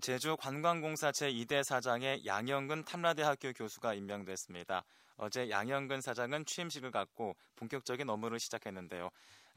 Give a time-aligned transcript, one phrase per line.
[0.00, 4.84] 제주 관광공사 제 2대 사장의 양영근 탐라대학교 교수가 임명됐습니다.
[5.16, 9.10] 어제 양영근 사장은 취임식을 갖고 본격적인 업무를 시작했는데요.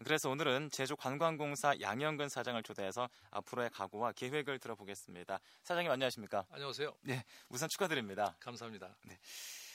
[0.04, 5.40] 그래서 오늘은 제주 관광공사 양영근 사장을 초대해서 앞으로의 각오와 계획을 들어보겠습니다.
[5.64, 6.46] 사장님 안녕하십니까?
[6.52, 6.94] 안녕하세요.
[7.04, 8.36] 네, 우선 축하드립니다.
[8.42, 8.94] 감사합니다.
[9.06, 9.18] 네.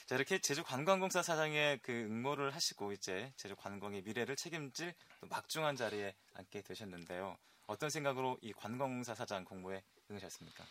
[0.05, 6.13] 자, 이렇게 제주 관광공사 사장의 그 응모를 하시고 이제 제주 관광의 미래를 책임질 막중한 자리에
[6.35, 7.35] 앉게 되셨는데요.
[7.67, 9.81] 어떤 생각으로 이 관광공사 사장 공모에
[10.11, 10.65] 응하셨습니까?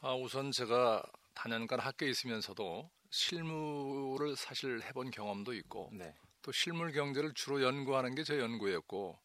[0.00, 1.02] 아, 우선 제가
[1.34, 6.14] 단연간 학교에 있으면서도 실무를 사실 해본 경험도 있고 네.
[6.42, 9.18] 또 실물 경제를 주로 연구하는 게 제 연구였고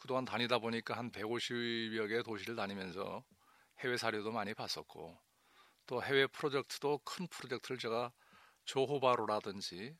[0.00, 3.24] 그동안 다니다 보니까 한 150여 개 도시를 다니면서
[3.80, 5.18] 해외 사례도 많이 봤었고
[5.86, 8.12] 또 해외 프로젝트도 큰 프로젝트를 제가
[8.66, 9.96] 조호바로라든지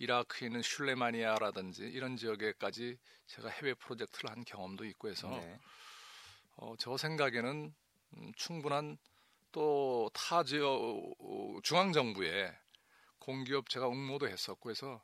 [0.00, 5.58] 이라크에 있는 슐레마니아라든지 이런 지역에까지 제가 해외 프로젝트를 한 경험도 있고 해서 네.
[6.56, 7.74] 어, 저 생각에는 음,
[8.36, 8.98] 충분한
[9.52, 12.52] 또 타 지역 어, 중앙 정부에
[13.18, 15.02] 공기업 제가 응모도 했었고 해서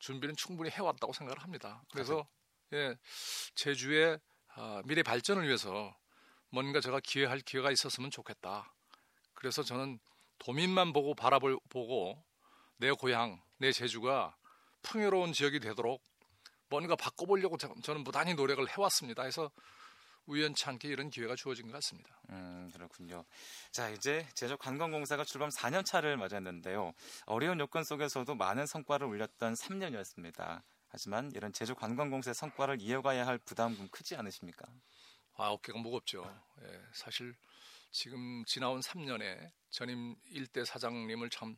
[0.00, 1.82] 준비는 충분히 해왔다고 생각을 합니다.
[1.92, 2.26] 그래서
[2.72, 2.96] 예,
[3.54, 4.18] 제주의
[4.54, 5.94] 아, 미래 발전을 위해서
[6.50, 8.74] 뭔가 제가 기회할 기회가 있었으면 좋겠다.
[9.34, 9.98] 그래서 저는
[10.38, 12.22] 도민만 보고 바라볼 보고
[12.78, 14.36] 내 고향, 내 제주가
[14.82, 16.02] 풍요로운 지역이 되도록
[16.68, 19.22] 뭔가 바꿔보려고 저- 저는 무단히 노력을 해왔습니다.
[19.22, 19.50] 해서
[20.26, 22.20] 우연치 않게 이런 기회가 주어진 것 같습니다.
[22.30, 23.24] 음, 그렇군요.
[23.70, 26.92] 자, 이제 제주 관광공사가 출범 4년 차를 맞았는데요.
[27.26, 30.62] 어려운 요건 속에서도 많은 성과를 올렸던 3년이었습니다.
[30.88, 34.66] 하지만 이런 제주 관광공사의 성과를 이어가야 할 부담금 크지 않으십니까?
[35.34, 36.24] 아, 어깨가 무겁죠.
[36.62, 37.34] 예, 사실
[37.90, 41.56] 지금 지나온 3년에 전임 일대 사장님을 참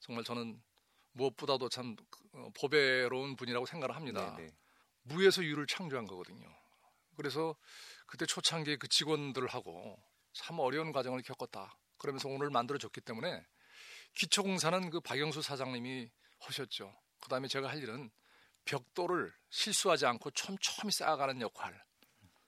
[0.00, 0.60] 정말 저는
[1.12, 1.96] 무엇보다도 참
[2.32, 4.34] 어, 보배로운 분이라고 생각을 합니다.
[4.36, 4.54] 네, 네.
[5.02, 6.48] 무에서 유를 창조한 거거든요.
[7.16, 7.54] 그래서
[8.06, 11.76] 그때 초창기에 그 직원들하고 참 어려운 과정을 겪었다.
[11.98, 13.46] 그러면서 오늘 만들어졌기 때문에
[14.14, 16.94] 기초공사는 그 박영수 사장님이 하셨죠.
[17.20, 18.10] 그 다음에 제가 할 일은
[18.64, 21.82] 벽돌을 실수하지 않고 촘촘히 쌓아가는 역할.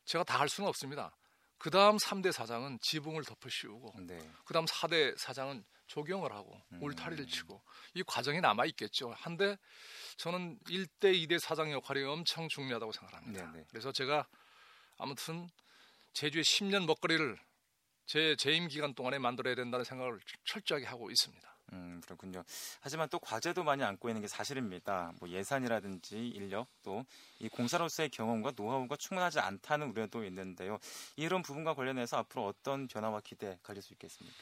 [0.05, 1.17] 제가 다 할 수는 없습니다.
[1.59, 4.19] 그 다음 3대 사장은 지붕을 덮어 씌우고 네.
[4.45, 6.83] 그 다음 4대 사장은 조경을 하고 음.
[6.83, 7.63] 울타리를 치고
[7.95, 9.13] 이 과정이 남아 있겠죠.
[9.17, 9.57] 한데
[10.19, 13.51] 저는 1대 2대 사장 역할이 엄청 중요하다고 생각합니다.
[13.53, 13.65] 네네.
[13.71, 14.27] 그래서 제가
[14.99, 15.49] 아무튼
[16.13, 17.39] 제주의 10년 먹거리를
[18.07, 21.55] 제 재임 기간 동안에 만들어야 된다는 생각을 철저하게 하고 있습니다.
[21.73, 22.45] 음, 그렇군요.
[22.81, 25.13] 하지만 또 과제도 많이 안고 있는 게 사실입니다.
[25.19, 27.05] 뭐 예산이라든지 인력 또
[27.45, 30.79] 이 공사로서의 경험과 노하우가 충분하지 않다는 우려도 있는데요.
[31.17, 34.37] 이런 부분과 관련해서 앞으로 어떤 변화와 기대 가질 수 있겠습니까?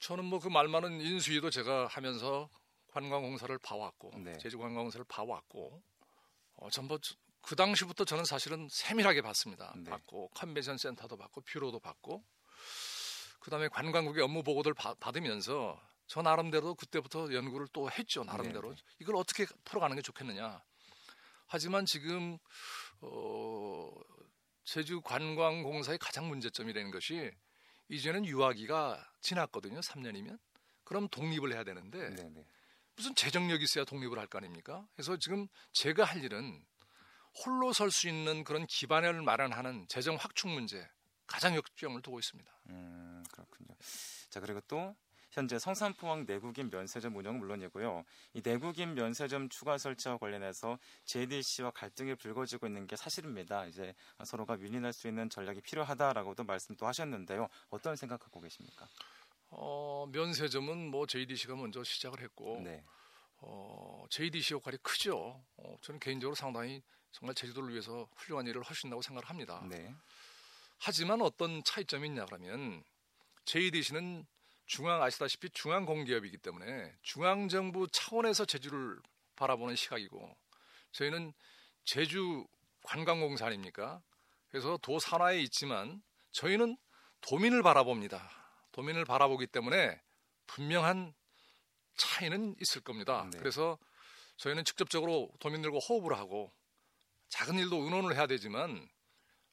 [0.00, 2.50] 저는 뭐 그 말 많은 인수위도 제가 하면서
[2.88, 4.36] 관광공사를 봐왔고 네.
[4.36, 5.82] 제주관광공사를 봐왔고
[6.56, 6.98] 어, 전부
[7.42, 9.74] 그 당시부터 저는 사실은 세밀하게 봤습니다.
[9.76, 9.90] 네.
[9.90, 12.24] 봤고 컨벤션 센터도 봤고 bureau도 봤고
[13.40, 18.82] 그다음에 관광국의 업무 보고들 바- 받으면서 저 나름대로 그때부터 연구를 또 했죠 나름대로 네, 네.
[19.00, 20.62] 이걸 어떻게 풀어가는 게 좋겠느냐.
[21.48, 22.38] 하지만 지금
[23.00, 23.90] 어,
[24.64, 27.30] 제주 관광공사의 가장 문제점이라는 것이
[27.88, 29.80] 이제는 유아기가 지났거든요.
[29.80, 30.38] 3년이면.
[30.84, 32.46] 그럼 독립을 해야 되는데 네, 네.
[32.94, 34.86] 무슨 재정력이 있어야 독립을 할 거 아닙니까?
[34.94, 36.64] 그래서 지금 제가 할 일은
[37.44, 40.86] 홀로 설 수 있는 그런 기반을 마련하는 재정 확충 문제
[41.26, 42.52] 가장 역점을 두고 있습니다.
[42.68, 43.74] 음, 그렇군요.
[44.28, 44.94] 자, 그리고 또
[45.30, 48.04] 현재 성산포항 내국인 면세점 운영은 물론이고요.
[48.34, 53.64] 이 내국인 면세점 추가 설치와 관련해서 JDC와 갈등이 불거지고 있는 게 사실입니다.
[53.64, 53.94] 이제
[54.24, 57.48] 서로가 윈윈할 수 있는 전략이 필요하다라고도 말씀도 하셨는데요.
[57.70, 58.86] 어떤 생각하고 계십니까?
[59.48, 62.84] 어, 면세점은 뭐 JDC가 먼저 시작을 했고 네.
[63.38, 65.42] 어, JDC 역할이 크죠.
[65.56, 66.82] 어, 저는 개인적으로 상당히
[67.12, 69.64] 정말 제주도를 위해서 훌륭한 일을 하신다고 생각을 합니다.
[69.68, 69.94] 네.
[70.78, 72.82] 하지만 어떤 차이점이 있냐 그러면
[73.44, 74.26] JDC는
[74.66, 78.98] 중앙 아시다시피 중앙 공기업이기 때문에 중앙 정부 차원에서 제주를
[79.36, 80.36] 바라보는 시각이고
[80.92, 81.32] 저희는
[81.84, 82.46] 제주
[82.82, 84.02] 관광공사 아닙니까?
[84.48, 86.76] 그래서 도 산하에 있지만 저희는
[87.20, 88.30] 도민을 바라봅니다.
[88.72, 90.00] 도민을 바라보기 때문에
[90.46, 91.14] 분명한
[91.96, 93.28] 차이는 있을 겁니다.
[93.30, 93.38] 네.
[93.38, 93.78] 그래서
[94.38, 96.52] 저희는 직접적으로 도민들과 호흡을 하고
[97.32, 98.86] 작은 일도 의논을 해야 되지만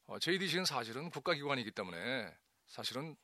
[0.07, 2.29] 어, JDC는 사실은 국가기관이기 때문에
[2.67, 3.15] 사실은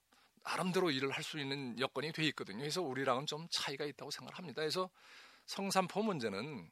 [0.44, 2.60] 나름대로 일을 할 수 있는 여건이 돼 있거든요.
[2.60, 4.62] 그래서 우리랑은 좀 차이가 있다고 생각을 합니다.
[4.62, 4.90] 그래서
[5.46, 6.70] 성산포 문제는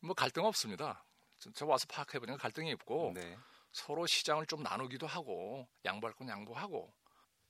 [0.00, 1.04] 뭐 갈등 없습니다.
[1.38, 3.36] 저- 저 와서 파악해보니까 갈등이 없고 네.
[3.72, 6.90] 서로 시장을 좀 나누기도 하고 양보할 건 양보하고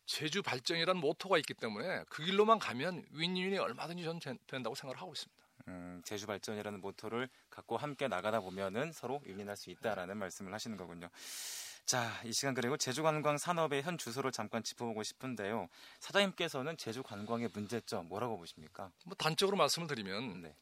[0.06, 5.12] 제주 발전이란 모토가 있기 때문에 그 길로만 가면 윈윈이 얼마든지 전 된- 된다고 생각을 하고
[5.12, 5.39] 있습니다.
[5.68, 11.08] 음, 제주 발전이라는 모토를 갖고 함께 나가다 보면은 서로 윈윈할 수 있다라는 말씀을 하시는 거군요.
[11.84, 15.68] 자, 이 시간 그리고 제주 관광 산업의 현 주소를 잠깐 짚어보고 싶은데요.
[15.98, 18.92] 사장님께서는 제주 관광의 문제점 뭐라고 보십니까?
[19.06, 20.54] 뭐 단적으로 말씀을 드리면 네.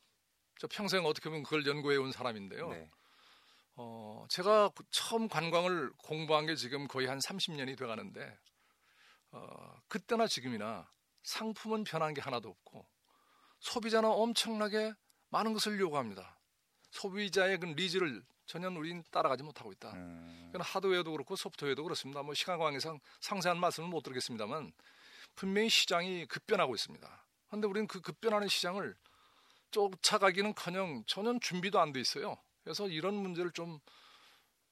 [0.58, 2.70] 저 평생 어떻게 보면 그걸 연구해 온 사람인데요.
[2.70, 2.90] 네.
[3.76, 8.36] 어, 제가 그 처음 관광을 공부한 게 지금 거의 한 30년이 돼 가는데
[9.30, 10.90] 어, 그때나 지금이나
[11.22, 12.86] 상품은 변한 게 하나도 없고
[13.60, 14.92] 소비자는 엄청나게
[15.30, 16.36] 많은 것을 요구합니다.
[16.90, 19.92] 소비자의 그 needs를 전혀 우리는 따라가지 못하고 있다.
[19.92, 22.22] 음, 하드웨어도 그렇고 소프트웨어도 그렇습니다.
[22.22, 24.72] 뭐 시간 관계상 상세한 말씀은 못 드리겠습니다만
[25.34, 27.24] 분명히 시장이 급변하고 있습니다.
[27.48, 28.96] 그런데 우리는 그 급변하는 시장을
[29.70, 32.38] 쫓아가기는커녕 전혀 준비도 안 돼 있어요.
[32.64, 33.80] 그래서 이런 문제를 좀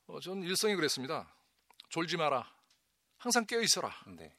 [0.06, 1.34] 어, 제 일성이 그랬습니다.
[1.90, 2.50] 졸지 마라.
[3.18, 3.94] 항상 깨어 있어라.
[4.06, 4.34] 네.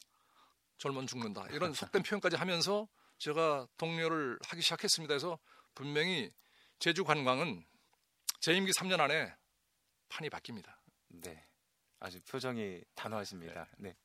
[0.77, 1.45] 졸면 죽는다.
[1.51, 5.11] 이런 속된 표현까지 하면서 제가 독려를 하기 시작했습니다.
[5.11, 5.39] 그래서
[5.73, 6.31] 분명히
[6.79, 7.65] 제주 관광은
[8.39, 9.33] 제 임기 3년 안에
[10.09, 10.75] 판이 바뀝니다.
[11.09, 11.43] 네.
[11.99, 13.67] 아주 표정이 단호하십니다.
[13.77, 13.95] 네.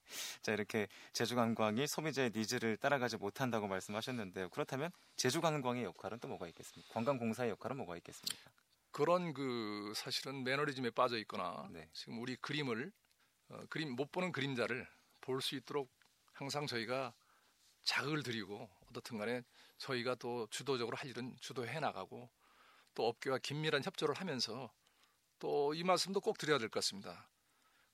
[0.41, 4.49] 자, 이렇게 제주 관광이 소비자의 needs를 따라가지 못한다고 말씀하셨는데요.
[4.49, 6.94] 그렇다면 제주 관광의 역할은 또 뭐가 있겠습니까?
[6.94, 8.50] 관광공사의 역할은 뭐가 있겠습니까?
[8.93, 11.88] 그런 그 사실은 매너리즘에 빠져 있거나 네.
[11.93, 12.91] 지금 우리 그림을
[13.50, 14.88] 어, 그림 못 보는 그림자를
[15.20, 15.91] 볼 수 있도록
[16.32, 17.12] 항상 저희가
[17.85, 19.43] 자극을 드리고 어떻든 간에
[19.79, 22.31] 저희가 또 주도적으로 할 일은 주도해 나가고
[22.94, 24.73] 또 업계와 긴밀한 협조를 하면서
[25.41, 27.29] 또 이 말씀도 꼭 드려야 될 것 같습니다.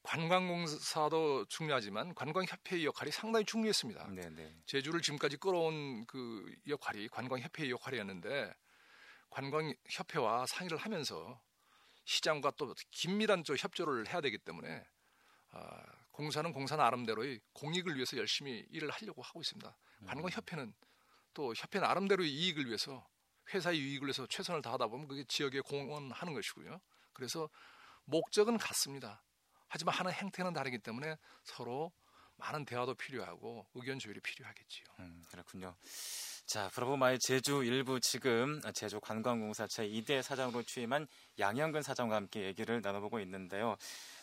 [0.02, 4.08] 관광공사도 중요하지만 관광협회의 역할이 상당히 중요했습니다.
[4.08, 4.54] 네, 네.
[4.66, 8.54] 제주를 지금까지 끌어온 그 역할이 관광협회의 역할이었는데
[9.30, 11.40] 관광협회와 상의를 하면서
[12.04, 14.86] 시장과 또 긴밀한 저 협조를 해야 되기 때문에
[15.50, 19.76] 아, 공사는 공사 나름대로의 공익을 위해서 열심히 일을 하려고 하고 있습니다.
[20.06, 20.72] 관광협회는
[21.38, 23.06] 또 협회 나름대로의 이익을 위해서
[23.54, 26.80] 회사의 이익을 위해서 최선을 다하다 보면 그게 지역에 공헌하는 것이고요.
[27.12, 27.48] 그래서
[28.06, 29.22] 목적은 같습니다.
[29.68, 31.92] 하지만 하는 행태는 다르기 때문에 서로
[32.38, 34.84] 많은 대화도 필요하고 의견 조율이 필요하겠지요.
[34.98, 35.76] 음, 그렇군요.
[36.44, 41.06] 자, 브라보마의 제주 일부 지금 제주 관광공사 제2대 사장으로 취임한
[41.38, 43.76] 양영근 사장과 함께 얘기를 나눠보고 있는데요.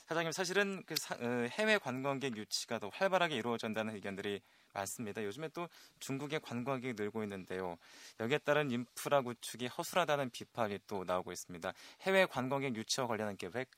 [0.10, 4.42] 사장님 사실은 그 사- 어, 해외 관광객 유치가 더 활발하게 이루어진다는 의견들이
[4.76, 5.24] 많습니다.
[5.24, 5.68] 요즘에 또
[6.00, 7.78] 중국의 관광객이 늘고 있는데요.
[8.20, 11.74] 여기에 따른 인프라 구축이 허술하다는 비판이 또 나오고 있습니다.
[12.02, 13.72] 해외 관광객 유치와 관련한 계획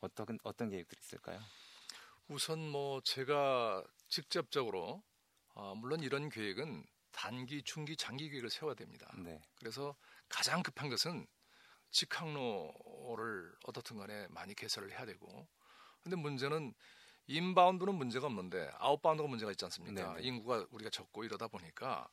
[0.00, 1.40] 어떤 어떤 계획들이 있을까요?
[2.28, 5.02] 우선 뭐 제가 직접적으로
[5.54, 9.12] 어, 물론 이런 계획은 단기, 중기, 장기 계획을 세워야 됩니다.
[9.18, 9.40] 네.
[9.58, 9.96] 그래서
[10.28, 11.26] 가장 급한 것은
[11.90, 15.48] 직항로를 어떻든 간에 많이 개설을 해야 되고
[16.02, 16.74] 근데 문제는
[17.28, 20.14] inbound는 문제가 없는데 outbound가 문제가 있지 않습니까?
[20.14, 20.26] 네네.
[20.26, 22.08] 인구가 우리가 적고 이러다 보니까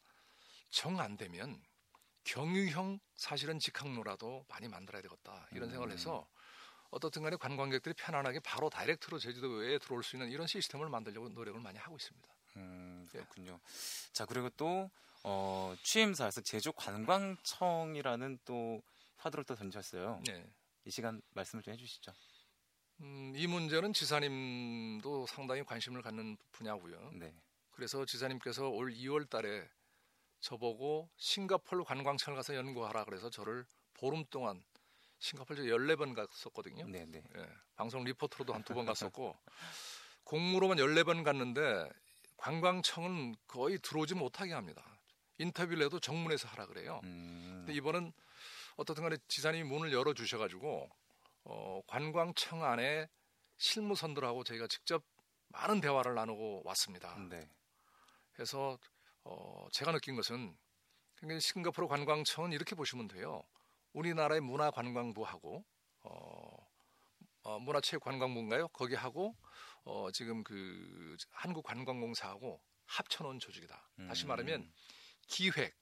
[0.70, 1.62] 정 안 되면
[2.26, 5.94] 경유형 사실은 직항로라도 많이 만들어야 되겠다 이런 생각을 음.
[5.94, 6.28] 해서
[6.90, 11.78] 어떻든 간에 관광객들이 편안하게 바로 direct로 제주도에 들어올 수 있는 이런 시스템을 만들려고 노력을 많이
[11.78, 12.28] 하고 있습니다.
[12.58, 13.18] 음, 예.
[13.20, 13.60] 그렇군요.
[14.14, 14.90] 자, 그리고 또,
[15.24, 18.82] 어, 취임사에서 제주 관광청이라는 또
[19.18, 20.22] 화두를 또 던졌어요.
[20.26, 20.46] 네.
[20.86, 22.14] 이 시간 말씀을 좀 해주시죠.
[23.02, 27.12] 음, 이 문제는 지사님도 상당히 관심을 갖는 분야고요.
[27.16, 27.34] 네.
[27.72, 29.68] 그래서 지사님께서 올 2월 달에
[30.40, 33.66] 저보고 싱가폴 관광청을 가서 연구하라 그래서 저를
[33.96, 34.64] 보름 동안
[35.20, 36.88] 싱가폴 저 14번 갔었거든요.
[36.88, 37.22] 네, 네.
[37.36, 39.36] 예, 방송 리포터로도 한 두 번 갔었고
[40.24, 41.90] 공무로만 14번 갔는데
[42.38, 44.84] 관광청은 거의 들어오지 못하게 합니다.
[45.38, 47.02] 인터뷰를 해도 정문에서 하라 그래요.
[47.04, 48.14] 음, 근데 이번은
[48.78, 50.90] 어떻든 간에 지사님이 문을 열어 주셔 가지고
[51.46, 53.08] 어, 관광청 안에
[53.58, 55.04] 실무선들하고 저희가 직접
[55.50, 57.18] 많은 대화를 나누고 왔습니다.
[57.30, 57.50] 네.
[58.34, 58.78] 그래서
[59.24, 60.58] 어, 제가 느낀 것은
[61.16, 63.44] 그러니까 싱가포르 관광청은 이렇게 보시면 돼요.
[63.94, 65.66] 우리나라의 문화관광부하고
[66.04, 66.68] 어,
[67.44, 68.70] 어, 문화체육관광부인가요?
[68.70, 69.36] 거기하고
[69.84, 73.90] 어, 지금 그 한국관광공사하고 합쳐놓은 조직이다.
[74.08, 74.72] 다시 음, 말하면
[75.28, 75.75] 기획,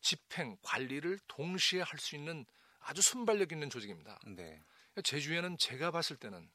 [0.00, 2.46] 집행, 관리를 동시에 할 수 있는
[2.80, 4.18] 아주 순발력 있는 조직입니다.
[4.26, 4.64] 네.
[5.02, 6.50] 제주에는 제가 봤을 때는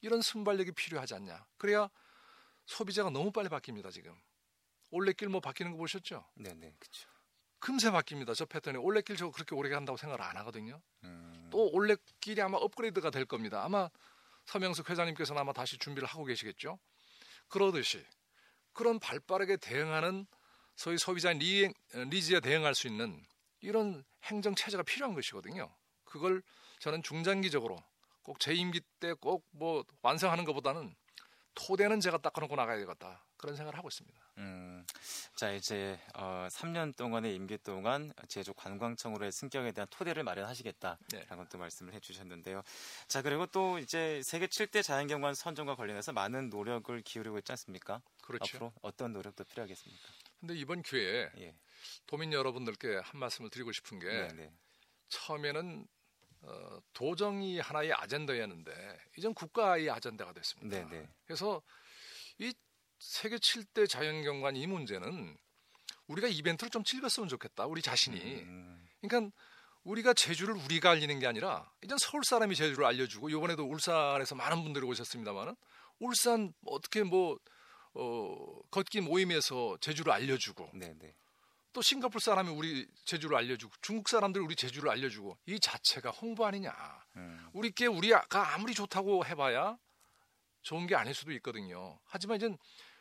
[0.00, 1.44] 이런 순발력이 필요하지 않냐.
[1.56, 1.88] 그래야
[2.66, 4.14] 소비자가 너무 빨리 바뀝니다, 지금.
[4.90, 6.24] 올레길 뭐 바뀌는 거 보셨죠?
[6.34, 6.74] 네, 네.
[6.78, 7.08] 그렇죠.
[7.60, 8.34] 금세 바뀝니다.
[8.34, 10.80] 저 패턴이 올레길 저거 그렇게 오래 간다고 생각을 안 하거든요.
[11.04, 13.64] 음, 또 올레길이 아마 업그레이드가 될 겁니다.
[13.64, 13.90] 아마
[14.46, 16.78] 서명숙 회장님께서는 아마 다시 준비를 하고 계시겠죠.
[17.48, 18.04] 그러듯이
[18.72, 20.26] 그런 발 빠르게 대응하는
[20.76, 23.26] 소위 소비자 리, 니즈에 대응할 수 있는
[23.60, 25.74] 이런 행정 체제가 필요한 것이거든요.
[26.08, 26.42] 그걸
[26.80, 27.76] 저는 중장기적으로
[28.22, 30.94] 꼭 제 임기 때 꼭 뭐 완성하는 것보다는
[31.54, 33.24] 토대는 제가 닦아놓고 나가야 되겠다.
[33.36, 34.18] 그런 생각을 하고 있습니다.
[34.38, 34.84] 음,
[35.36, 41.26] 자 이제 어, 3년 동안의 임기 동안 제주 관광청으로의 승격에 대한 토대를 마련하시겠다라고 네.
[41.50, 42.62] 또 말씀을 해주셨는데요.
[43.08, 48.02] 자 그리고 또 이제 세계 7대 자연경관 선정과 관련해서 많은 노력을 기울이고 있지 않습니까?
[48.22, 48.56] 그렇죠.
[48.56, 50.02] 앞으로 어떤 노력도 필요하겠습니까?
[50.40, 51.54] 근데 이번 기회에 예,
[52.06, 54.52] 도민 여러분들께 한 말씀을 드리고 싶은 게 네, 네,
[55.08, 55.86] 처음에는
[56.42, 60.78] 어, 도정이 하나의 아젠다였는데 이젠 국가의 아젠다가 됐습니다.
[60.78, 61.62] 네, 네, 그래서
[62.38, 62.52] 이
[62.98, 65.36] 세계 7대 자연경관 이 문제는
[66.06, 67.66] 우리가 이벤트를 좀 즐겼으면 좋겠다.
[67.66, 68.18] 우리 자신이.
[68.18, 69.30] 음, 그러니까
[69.84, 74.84] 우리가 제주를 우리가 알리는 게 아니라 이제 서울 사람이 제주를 알려주고 이번에도 울산에서 많은 분들이
[74.84, 75.54] 오셨습니다만은
[76.00, 77.38] 울산 어떻게 뭐
[77.94, 81.14] 어, 걷기 모임에서 제주를 알려주고 네, 네,
[81.72, 86.72] 또 싱가포르 사람이 우리 제주를 알려주고 중국 사람들이 우리 제주를 알려주고 이 자체가 홍보 아니냐.
[87.16, 89.76] 음, 우리께 우리가 아무리 좋다고 해봐야
[90.62, 91.98] 좋은 게 아닐 수도 있거든요.
[92.04, 92.50] 하지만 이제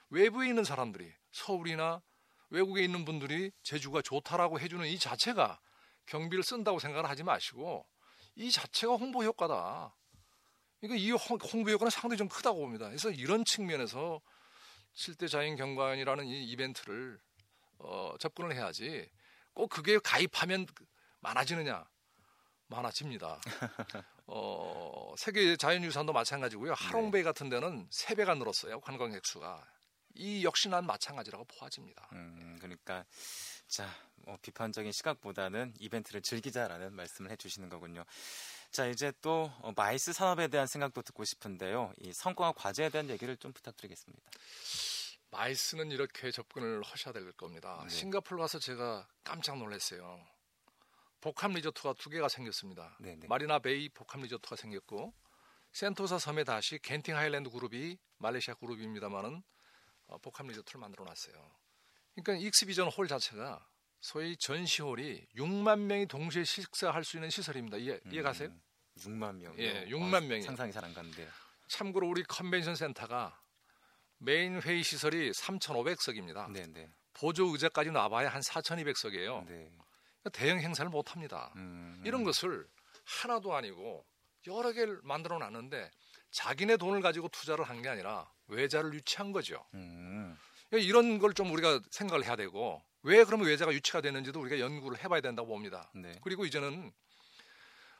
[0.10, 2.02] 외부에 있는 사람들이 서울이나
[2.50, 5.60] 외국에 있는 분들이 제주가 좋다라고 해주는 이 자체가
[6.06, 7.86] 경비를 쓴다고 생각을 하지 마시고
[8.36, 9.94] 이 자체가 홍보 효과다.
[10.80, 12.88] 그러니까 이 홍- 홍보 효과는 상당히 좀 크다고 봅니다.
[12.88, 14.22] 그래서 이런 측면에서
[14.94, 17.20] 7대 자연 경관이라는 이 이벤트를
[17.79, 19.10] 어, 접근을 해야지
[19.53, 20.65] 꼭 그게 가입하면
[21.19, 21.86] 많아지느냐
[22.67, 23.39] 많아집니다.
[24.27, 26.74] 어, 세계 자연유산도 마찬가지고요.
[26.74, 28.81] 하롱베이 같은 데는 세배가 늘었어요.
[28.81, 29.65] 관광객 수가.
[30.15, 32.10] 이 역시 난 마찬가지라고 보아집니다.
[32.13, 33.05] 음, 그러니까
[33.67, 38.03] 자 뭐, 비판적인 시각보다는 이벤트를 즐기자라는 말씀을 해주시는 거군요.
[38.72, 41.93] 자 이제 또 어, MICE 산업에 대한 생각도 듣고 싶은데요.
[42.00, 44.29] 이 성과와 과제에 대한 얘기를 좀 부탁드리겠습니다.
[45.30, 47.79] MICE는 이렇게 접근을 하셔야 될 겁니다.
[47.84, 47.89] 네.
[47.89, 50.25] 싱가포르 가서 제가 깜짝 놀랐어요.
[51.22, 52.96] 복합 리조트가 두 개가 생겼습니다.
[53.00, 53.27] 네 네.
[53.27, 55.13] 마리나 베이 복합 리조트가 생겼고
[55.74, 59.43] 센토사 섬에 다시 겐팅 하일랜드 그룹이 말레이시아 그룹입니다만은
[60.07, 61.36] 어, 복합 리조트를 만들어 놨어요.
[62.15, 63.67] 그러니까 exhibition hall 자체가
[64.00, 67.77] 소위 전시홀이 6만 명이 동시에 식사할 수 있는 시설입니다.
[67.77, 68.50] 이해, 이해 가세요?
[68.50, 68.62] 음,
[68.98, 69.53] 6만 명.
[69.60, 70.43] 예, 6만 명이요.
[70.46, 71.27] 상상이 잘 안 가는데요.
[71.67, 73.38] 참고로 우리 컨벤션 센터가
[74.20, 76.52] 메인 회의 시설이 3,500석입니다.
[76.52, 76.90] 네네.
[77.14, 79.46] 보조 의자까지 놔봐야 한 4,200석이에요.
[79.48, 79.72] 네.
[80.34, 81.54] 대형 행사를 못 합니다.
[81.56, 82.68] 음, 이런 것을
[83.06, 84.06] 하나도 아니고
[84.48, 85.90] 여러 개를 만들어 놨는데
[86.32, 89.66] 자기네 돈을 가지고 투자를 한 게 아니라 외자를 유치한 거죠.
[89.74, 90.38] 음,
[90.70, 95.02] 그러니까 이런 걸 좀 우리가 생각을 해야 되고 왜 그러면 외자가 유치가 됐는지도 우리가 연구를
[95.04, 95.90] 해봐야 된다고 봅니다.
[95.96, 96.20] 네.
[96.22, 96.92] 그리고 이제는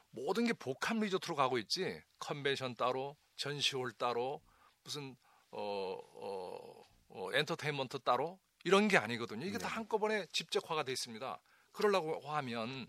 [0.10, 4.42] 모든 게 복합 리조트로 가고 있지 컨벤션 따로 전시홀 따로
[4.84, 5.16] 무슨
[5.60, 9.46] 어, 어, 어, 엔터테인먼트 따로 이런 게 아니거든요.
[9.46, 9.74] 이게 다 네.
[9.74, 11.40] 한꺼번에 집적화가 돼 있습니다.
[11.72, 12.88] 그러려고 하면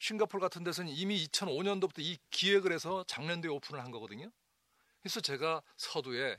[0.00, 4.30] 싱가포르 같은 데서는 이미 2005년도부터 이 기획을 해서 작년도에 오픈을 한 거거든요.
[5.00, 6.38] 그래서 제가 서두에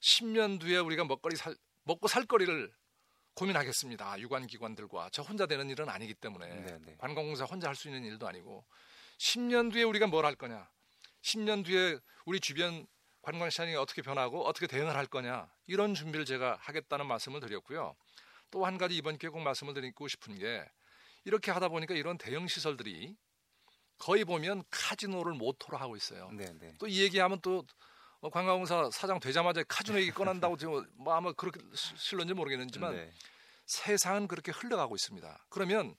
[0.00, 2.72] 10년 뒤에 우리가 먹거리 살, 먹고 살 거리를
[3.34, 4.20] 고민하겠습니다.
[4.20, 6.96] 유관 기관들과 저 혼자 되는 일은 아니기 때문에 네네.
[6.98, 8.64] 관광공사 혼자 할 수 있는 일도 아니고
[9.18, 10.68] 10년 뒤에 우리가 뭘 할 거냐?
[11.22, 12.86] 10년 뒤에 우리 주변
[13.22, 15.48] 관광 시장이 어떻게 변하고 어떻게 대응을 할 거냐?
[15.66, 17.94] 이런 준비를 제가 하겠다는 말씀을 드렸고요.
[18.50, 20.64] 또 한 가지 이번 기회 꼭 말씀을 드리고 싶은 게
[21.24, 23.16] 이렇게 하다 보니까 이런 대형 시설들이
[23.98, 26.28] 거의 보면 카지노를 모토로 하고 있어요.
[26.32, 26.74] 네네.
[26.78, 27.64] 또이 얘기하면 또
[28.20, 33.12] 어, 관광공사 사장 되자마자 카지노 얘기 꺼낸다고 지금 뭐 아마 그렇게 실런지 모르겠는지만 네.
[33.66, 35.46] 세상은 그렇게 흘러가고 있습니다.
[35.48, 35.94] 그러면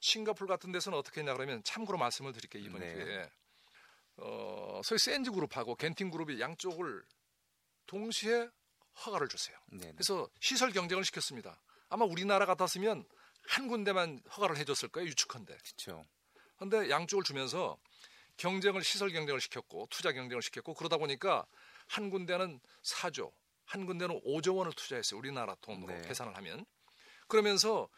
[0.00, 2.92] 싱가포르 같은 데서는 어떻게 했냐 그러면 참고로 말씀을 드릴게요 이번 네.
[2.94, 3.30] 기회에
[4.16, 7.04] 어, 소위 센즈 그룹하고 겐팅 그룹이 양쪽을
[7.86, 8.48] 동시에
[9.04, 9.56] 허가를 주세요.
[9.70, 9.92] 네네.
[9.92, 11.60] 그래서 시설 경쟁을 시켰습니다.
[11.88, 13.04] 아마 우리나라 같았으면
[13.48, 15.56] 한 군데만 허가를 해줬을 거예요 유축한데.
[15.56, 16.06] 그렇죠.
[16.58, 17.76] 근데 양쪽을 주면서
[18.36, 21.46] 경쟁을 시설 경쟁을 시켰고 투자 경쟁을 시켰고 그러다 보니까
[21.88, 23.32] 한 군데는 4조,
[23.64, 25.18] 한 군데는 5조 원을 투자했어요.
[25.18, 26.02] 우리나라 돈으로 네.
[26.02, 26.64] 계산을 하면.
[27.28, 27.88] 그러면서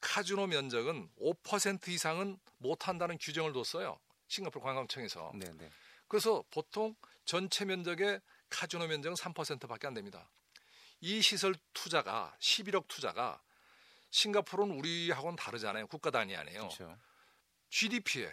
[0.00, 3.98] 카지노 면적은 5% 이상은 못 한다는 규정을 뒀어요.
[4.28, 5.32] 싱가포르 관광청에서.
[5.34, 5.70] 네네.
[6.08, 10.30] 그래서 보통 전체 면적의 카지노 면적은 3%밖에 안 됩니다.
[11.00, 13.42] 이 시설 투자가 11억 투자가
[14.10, 15.86] 싱가포르는 우리하고는 다르잖아요.
[15.88, 16.60] 국가 단위 아니에요.
[16.60, 16.96] 그렇죠.
[17.70, 18.32] GDP에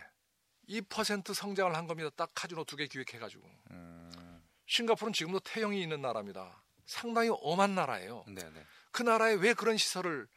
[0.69, 2.09] 2% 성장을 한 겁니다.
[2.15, 3.43] 딱 카지노 두 개 기획해가지고.
[3.71, 6.61] 음, 싱가포르는 지금도 태형이 있는 나라입니다.
[6.85, 8.23] 상당히 엄한 나라예요.
[8.27, 8.63] 네네.
[8.91, 10.27] 그 나라에 왜 그런 시설을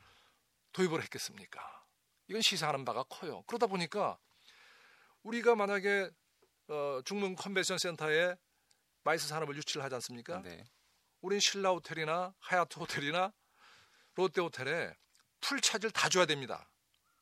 [0.73, 1.85] 도입을 했겠습니까?
[2.29, 3.43] 이건 시사하는 바가 커요.
[3.47, 4.19] 그러다 보니까
[5.25, 6.11] 우리가 만약에
[6.69, 8.37] 어, 중문 컨벤션 센터에
[9.03, 10.41] MICE 산업을 유치를 하지 않습니까?
[10.43, 10.65] 네.
[11.21, 13.33] 우린 신라 호텔이나 하얏트 호텔이나
[14.15, 14.95] 롯데 호텔에
[15.41, 16.69] 풀 차지를 다 줘야 됩니다.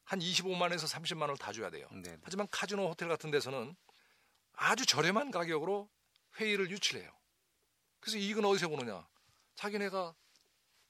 [0.04, 1.88] 한 25만에서 30만 원을 다 줘야 돼요.
[1.92, 2.18] 네.
[2.23, 3.75] 하지만 카지노 호텔 같은 데서는
[4.52, 5.88] 아주 저렴한 가격으로
[6.38, 7.11] 회의를 유치해요.
[8.00, 9.06] 그래서 이익은 어디서 보느냐?
[9.54, 10.14] 자기네가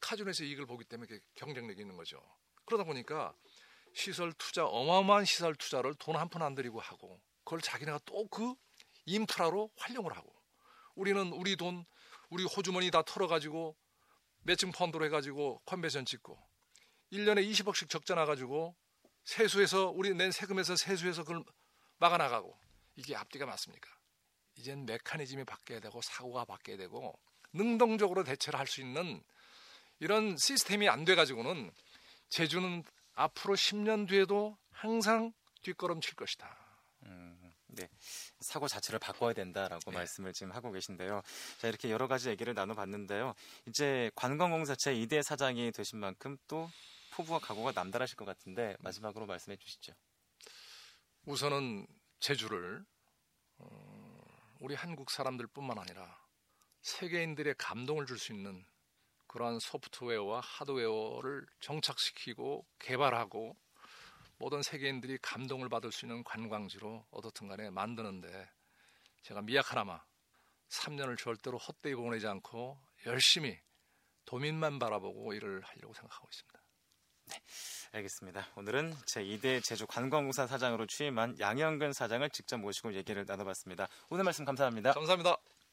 [0.00, 2.20] 카지노에서 이익을 보기 때문에 경쟁력이 있는 거죠.
[2.64, 3.34] 그러다 보니까
[3.94, 8.54] 시설 투자 어마어마한 시설 투자를 돈 한 푼 안 들이고 하고 그걸 자기네가 또 그
[9.04, 10.32] 인프라로 활용을 하고
[10.94, 11.84] 우리는 우리 돈
[12.30, 13.76] 우리 호주머니 다 털어가지고
[14.42, 16.38] 매칭 펀드로 해가지고 컨벤션 찍고
[17.12, 18.74] 1년에 20억씩 적자 나가지고
[19.24, 21.44] 세수해서 우리 낸 세금에서 세수해서 그걸
[21.98, 22.56] 막아나가고
[22.96, 23.88] 이게 앞뒤가 맞습니까?
[24.56, 27.18] 이젠 메커니즘이 바뀌어야 되고 사고가 바뀌어야 되고
[27.52, 29.22] 능동적으로 대처를 할 수 있는
[30.00, 31.70] 이런 시스템이 안 돼가지고는
[32.30, 36.56] 제주는 앞으로 10년 뒤에도 항상 뒷걸음칠 것이다.
[37.04, 37.88] 음, 네.
[38.40, 39.98] 사고 자체를 바꿔야 된다라고 네.
[39.98, 41.22] 말씀을 지금 하고 계신데요.
[41.60, 43.34] 자, 이렇게 여러 가지 얘기를 나눠봤는데요.
[43.66, 46.68] 이제 관광공사체 이대 사장이 되신 만큼 또
[47.12, 49.92] 포부와 각오가 남다르실 것 같은데 마지막으로 말씀해 주시죠.
[51.26, 51.86] 우선은
[52.20, 52.84] 제주를
[53.58, 54.24] 어,
[54.60, 56.18] 우리 한국 사람들뿐만 아니라
[56.80, 58.64] 세계인들의 감동을 줄 수 있는
[59.32, 63.56] 그러한 소프트웨어와 하드웨어를 정착시키고 개발하고
[64.36, 68.50] 모든 세계인들이 감동을 받을 수 있는 관광지로 어떻든 간에 만드는데
[69.22, 70.02] 제가 미약하나마
[70.68, 73.58] 3년을 절대로 헛되이 보내지 않고 열심히
[74.26, 76.62] 도민만 바라보고 일을 하려고 생각하고 있습니다.
[77.92, 78.48] 알겠습니다.
[78.56, 83.88] 오늘은 제2대 제주 관광공사 사장으로 취임한 양영근 사장을 직접 모시고 얘기를 나눠봤습니다.
[84.10, 84.92] 오늘 말씀 감사합니다.
[84.92, 85.51] 감사합니다.